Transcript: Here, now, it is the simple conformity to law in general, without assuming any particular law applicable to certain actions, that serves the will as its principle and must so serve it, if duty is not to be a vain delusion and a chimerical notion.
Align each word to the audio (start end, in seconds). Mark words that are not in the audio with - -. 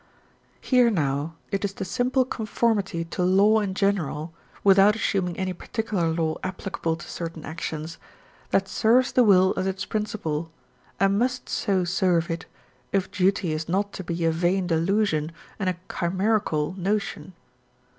Here, 0.61 0.89
now, 0.89 1.35
it 1.51 1.63
is 1.63 1.73
the 1.73 1.85
simple 1.85 2.25
conformity 2.25 3.05
to 3.05 3.21
law 3.21 3.59
in 3.59 3.75
general, 3.75 4.33
without 4.63 4.95
assuming 4.95 5.37
any 5.37 5.53
particular 5.53 6.07
law 6.09 6.37
applicable 6.43 6.95
to 6.95 7.07
certain 7.07 7.45
actions, 7.45 7.99
that 8.49 8.67
serves 8.67 9.11
the 9.11 9.23
will 9.23 9.53
as 9.55 9.67
its 9.67 9.85
principle 9.85 10.49
and 10.99 11.19
must 11.19 11.49
so 11.49 11.83
serve 11.83 12.31
it, 12.31 12.47
if 12.91 13.11
duty 13.11 13.53
is 13.53 13.69
not 13.69 13.93
to 13.93 14.03
be 14.03 14.25
a 14.25 14.31
vain 14.31 14.65
delusion 14.65 15.31
and 15.59 15.69
a 15.69 15.77
chimerical 15.87 16.73
notion. 16.79 17.33